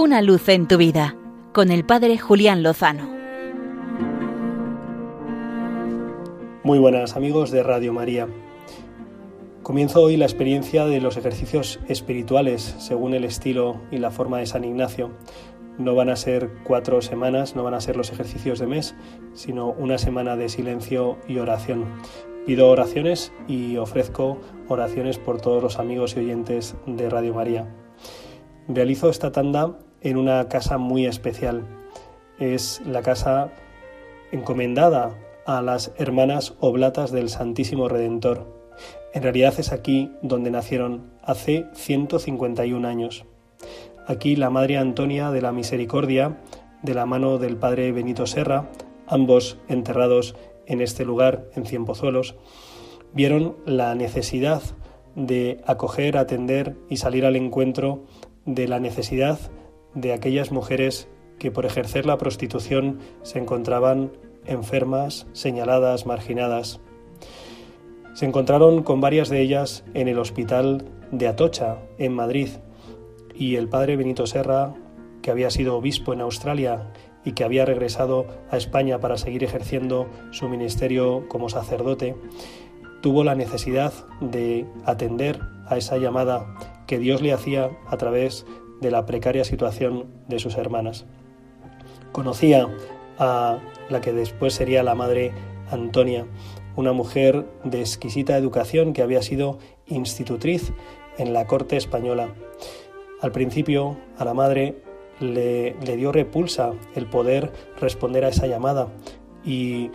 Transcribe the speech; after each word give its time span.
Una 0.00 0.22
luz 0.22 0.48
en 0.48 0.68
tu 0.68 0.76
vida 0.76 1.16
con 1.52 1.72
el 1.72 1.84
Padre 1.84 2.18
Julián 2.18 2.62
Lozano. 2.62 3.10
Muy 6.62 6.78
buenas 6.78 7.16
amigos 7.16 7.50
de 7.50 7.64
Radio 7.64 7.92
María. 7.92 8.28
Comienzo 9.64 10.00
hoy 10.00 10.16
la 10.16 10.26
experiencia 10.26 10.86
de 10.86 11.00
los 11.00 11.16
ejercicios 11.16 11.80
espirituales 11.88 12.76
según 12.78 13.12
el 13.12 13.24
estilo 13.24 13.80
y 13.90 13.98
la 13.98 14.12
forma 14.12 14.38
de 14.38 14.46
San 14.46 14.62
Ignacio. 14.62 15.10
No 15.78 15.96
van 15.96 16.10
a 16.10 16.16
ser 16.16 16.48
cuatro 16.62 17.02
semanas, 17.02 17.56
no 17.56 17.64
van 17.64 17.74
a 17.74 17.80
ser 17.80 17.96
los 17.96 18.12
ejercicios 18.12 18.60
de 18.60 18.68
mes, 18.68 18.94
sino 19.34 19.72
una 19.72 19.98
semana 19.98 20.36
de 20.36 20.48
silencio 20.48 21.18
y 21.26 21.38
oración. 21.38 21.86
Pido 22.46 22.70
oraciones 22.70 23.32
y 23.48 23.78
ofrezco 23.78 24.38
oraciones 24.68 25.18
por 25.18 25.40
todos 25.40 25.60
los 25.60 25.80
amigos 25.80 26.14
y 26.14 26.20
oyentes 26.20 26.76
de 26.86 27.10
Radio 27.10 27.34
María. 27.34 27.66
Realizo 28.68 29.08
esta 29.08 29.32
tanda 29.32 29.76
en 30.02 30.16
una 30.16 30.48
casa 30.48 30.78
muy 30.78 31.06
especial. 31.06 31.64
Es 32.38 32.80
la 32.86 33.02
casa 33.02 33.50
encomendada 34.30 35.16
a 35.46 35.62
las 35.62 35.92
hermanas 35.96 36.54
oblatas 36.60 37.10
del 37.10 37.28
Santísimo 37.28 37.88
Redentor. 37.88 38.46
En 39.14 39.22
realidad 39.22 39.54
es 39.58 39.72
aquí 39.72 40.12
donde 40.22 40.50
nacieron 40.50 41.10
hace 41.22 41.66
151 41.72 42.86
años. 42.86 43.24
Aquí 44.06 44.36
la 44.36 44.50
Madre 44.50 44.78
Antonia 44.78 45.30
de 45.30 45.40
la 45.40 45.52
Misericordia, 45.52 46.38
de 46.82 46.94
la 46.94 47.06
mano 47.06 47.38
del 47.38 47.56
Padre 47.56 47.92
Benito 47.92 48.26
Serra, 48.26 48.70
ambos 49.06 49.58
enterrados 49.68 50.36
en 50.66 50.80
este 50.80 51.04
lugar, 51.04 51.46
en 51.54 51.64
Cienpozuelos, 51.64 52.36
vieron 53.12 53.56
la 53.66 53.94
necesidad 53.94 54.62
de 55.16 55.60
acoger, 55.66 56.16
atender 56.16 56.76
y 56.88 56.98
salir 56.98 57.24
al 57.24 57.36
encuentro 57.36 58.04
de 58.44 58.68
la 58.68 58.78
necesidad 58.78 59.38
de 60.00 60.12
aquellas 60.12 60.52
mujeres 60.52 61.08
que 61.38 61.50
por 61.50 61.66
ejercer 61.66 62.06
la 62.06 62.18
prostitución 62.18 62.98
se 63.22 63.38
encontraban 63.38 64.12
enfermas, 64.46 65.26
señaladas, 65.32 66.06
marginadas. 66.06 66.80
Se 68.14 68.26
encontraron 68.26 68.82
con 68.82 69.00
varias 69.00 69.28
de 69.28 69.40
ellas 69.40 69.84
en 69.94 70.08
el 70.08 70.18
hospital 70.18 70.84
de 71.12 71.28
Atocha, 71.28 71.78
en 71.98 72.14
Madrid, 72.14 72.48
y 73.34 73.56
el 73.56 73.68
padre 73.68 73.96
Benito 73.96 74.26
Serra, 74.26 74.74
que 75.22 75.30
había 75.30 75.50
sido 75.50 75.76
obispo 75.76 76.12
en 76.12 76.20
Australia 76.20 76.92
y 77.24 77.32
que 77.32 77.44
había 77.44 77.64
regresado 77.64 78.26
a 78.50 78.56
España 78.56 78.98
para 79.00 79.18
seguir 79.18 79.44
ejerciendo 79.44 80.08
su 80.30 80.48
ministerio 80.48 81.28
como 81.28 81.48
sacerdote, 81.48 82.16
tuvo 83.00 83.22
la 83.22 83.34
necesidad 83.34 83.92
de 84.20 84.66
atender 84.84 85.40
a 85.66 85.76
esa 85.76 85.98
llamada 85.98 86.46
que 86.86 86.98
Dios 86.98 87.20
le 87.20 87.32
hacía 87.32 87.70
a 87.86 87.96
través 87.96 88.46
de 88.80 88.90
la 88.90 89.06
precaria 89.06 89.44
situación 89.44 90.06
de 90.28 90.38
sus 90.38 90.56
hermanas. 90.56 91.06
Conocía 92.12 92.68
a 93.18 93.58
la 93.88 94.00
que 94.00 94.12
después 94.12 94.54
sería 94.54 94.82
la 94.82 94.94
madre 94.94 95.32
Antonia, 95.70 96.26
una 96.76 96.92
mujer 96.92 97.46
de 97.64 97.80
exquisita 97.80 98.36
educación 98.36 98.92
que 98.92 99.02
había 99.02 99.22
sido 99.22 99.58
institutriz 99.86 100.72
en 101.18 101.32
la 101.32 101.46
corte 101.46 101.76
española. 101.76 102.28
Al 103.20 103.32
principio 103.32 103.96
a 104.16 104.24
la 104.24 104.34
madre 104.34 104.76
le, 105.20 105.74
dio 105.96 106.12
repulsa 106.12 106.72
el 106.94 107.06
poder 107.06 107.52
responder 107.80 108.24
a 108.24 108.28
esa 108.28 108.46
llamada 108.46 108.88
y 109.44 109.90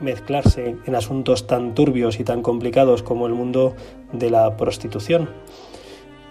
mezclarse 0.00 0.76
en 0.84 0.94
asuntos 0.94 1.46
tan 1.46 1.74
turbios 1.74 2.20
y 2.20 2.24
tan 2.24 2.42
complicados 2.42 3.02
como 3.02 3.26
el 3.26 3.34
mundo 3.34 3.74
de 4.12 4.30
la 4.30 4.56
prostitución. 4.56 5.30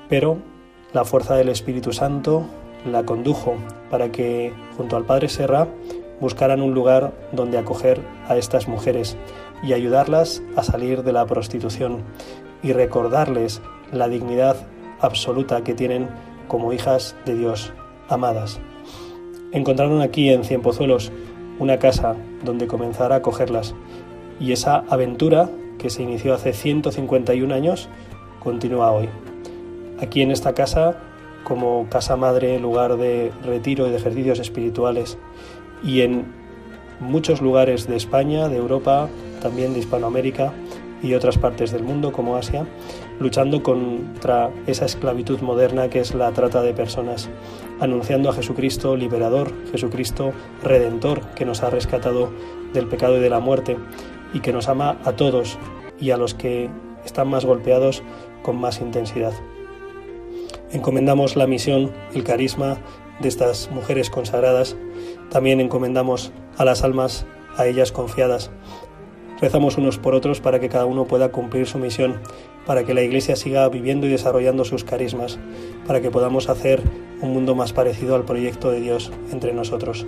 Pero 0.10 0.40
la 0.96 1.04
fuerza 1.04 1.36
del 1.36 1.50
Espíritu 1.50 1.92
Santo 1.92 2.46
la 2.90 3.04
condujo 3.04 3.56
para 3.92 4.14
que, 4.14 4.54
junto 4.78 4.96
al 4.96 5.04
Padre 5.04 5.28
Serra, 5.28 5.68
buscaran 6.22 6.62
un 6.62 6.74
lugar 6.74 7.12
donde 7.34 7.58
acoger 7.58 8.00
a 8.30 8.38
estas 8.38 8.70
mujeres 8.70 9.18
y 9.62 9.74
ayudarlas 9.74 10.42
a 10.56 10.64
salir 10.64 11.04
de 11.04 11.12
la 11.12 11.26
prostitución 11.26 12.02
y 12.64 12.72
recordarles 12.72 13.62
la 13.92 14.08
dignidad 14.08 14.56
absoluta 15.02 15.66
que 15.66 15.74
tienen 15.74 16.08
como 16.48 16.72
hijas 16.72 17.18
de 17.26 17.36
Dios 17.36 17.74
amadas. 18.08 18.62
Encontraron 19.52 20.02
aquí 20.02 20.30
en 20.30 20.46
Cienpozuelos 20.46 21.12
una 21.60 21.78
casa 21.78 22.16
donde 22.46 22.68
comenzar 22.68 23.12
a 23.12 23.18
acogerlas 23.18 23.76
y 24.40 24.54
esa 24.54 24.86
aventura 24.90 25.50
que 25.78 25.90
se 25.90 26.04
inició 26.04 26.34
hace 26.34 26.54
151 26.54 27.54
años 27.54 27.90
continúa 28.40 28.94
hoy. 28.94 29.10
Aquí 30.00 30.22
en 30.22 30.32
esta 30.32 30.54
casa, 30.54 30.98
como 31.44 31.88
casa 31.90 32.16
madre, 32.16 32.60
lugar 32.60 32.98
de 32.98 33.32
retiro 33.44 33.88
y 33.88 33.92
de 33.92 33.98
ejercicios 33.98 34.40
espirituales, 34.40 35.18
y 35.84 36.02
en 36.02 36.26
muchos 37.00 37.42
lugares 37.42 37.88
de 37.88 37.96
España, 37.96 38.50
de 38.50 38.58
Europa, 38.58 39.10
también 39.42 39.74
de 39.74 39.80
Hispanoamérica 39.80 40.54
y 41.02 41.14
otras 41.14 41.38
partes 41.38 41.72
del 41.72 41.84
mundo 41.84 42.12
como 42.12 42.36
Asia, 42.36 42.66
luchando 43.20 43.62
contra 43.62 44.50
esa 44.66 44.86
esclavitud 44.86 45.40
moderna 45.42 45.90
que 45.90 46.00
es 46.00 46.16
la 46.16 46.32
trata 46.32 46.62
de 46.62 46.74
personas, 46.74 47.30
anunciando 47.80 48.30
a 48.30 48.34
Jesucristo 48.34 48.96
liberador, 48.96 49.54
Jesucristo 49.72 50.32
redentor, 50.64 51.22
que 51.36 51.46
nos 51.46 51.64
ha 51.64 51.70
rescatado 51.70 52.32
del 52.74 52.88
pecado 52.88 53.18
y 53.18 53.22
de 53.22 53.30
la 53.30 53.40
muerte 53.40 53.78
y 54.34 54.40
que 54.40 54.52
nos 54.54 54.68
ama 54.68 54.98
a 55.06 55.14
todos 55.14 55.58
y 56.00 56.12
a 56.12 56.18
los 56.18 56.34
que 56.34 56.70
están 57.06 57.28
más 57.30 57.46
golpeados 57.46 58.04
con 58.42 58.58
más 58.58 58.82
intensidad. 58.82 59.34
Encomendamos 60.76 61.38
la 61.38 61.48
misión, 61.48 61.94
el 62.14 62.26
carisma 62.26 62.80
de 63.22 63.30
estas 63.30 63.72
mujeres 63.72 64.10
consagradas. 64.10 64.76
También 65.30 65.62
encomendamos 65.62 66.34
a 66.58 66.66
las 66.66 66.84
almas 66.84 67.26
a 67.56 67.66
ellas 67.66 67.94
confiadas. 67.94 68.52
Rezamos 69.40 69.78
unos 69.78 69.98
por 70.00 70.16
otros 70.16 70.42
para 70.42 70.60
que 70.60 70.68
cada 70.68 70.86
uno 70.86 71.06
pueda 71.06 71.32
cumplir 71.32 71.66
su 71.66 71.78
misión, 71.80 72.20
para 72.66 72.84
que 72.84 72.94
la 72.94 73.04
Iglesia 73.04 73.38
siga 73.38 73.70
viviendo 73.70 74.06
y 74.06 74.10
desarrollando 74.10 74.66
sus 74.66 74.84
carismas, 74.84 75.40
para 75.88 76.02
que 76.02 76.12
podamos 76.12 76.50
hacer 76.50 76.82
un 77.22 77.32
mundo 77.32 77.56
más 77.56 77.72
parecido 77.72 78.14
al 78.14 78.26
proyecto 78.26 78.70
de 78.70 78.82
Dios 78.82 79.14
entre 79.32 79.54
nosotros, 79.54 80.06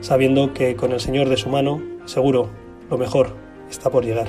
sabiendo 0.00 0.54
que 0.54 0.76
con 0.76 0.92
el 0.92 1.00
Señor 1.00 1.28
de 1.28 1.36
su 1.36 1.50
mano, 1.50 1.82
seguro, 2.06 2.48
lo 2.88 2.96
mejor 2.96 3.36
está 3.68 3.90
por 3.90 4.06
llegar. 4.06 4.28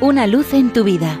Una 0.00 0.28
luz 0.28 0.54
en 0.54 0.72
tu 0.72 0.84
vida, 0.84 1.20